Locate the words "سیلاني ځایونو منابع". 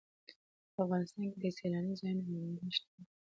1.57-2.69